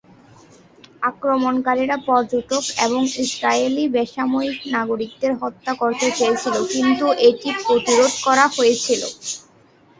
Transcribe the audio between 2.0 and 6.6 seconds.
পর্যটক এবং ইসরায়েলি বেসামরিক নাগরিকদের হত্যা করতে চেয়েছিল,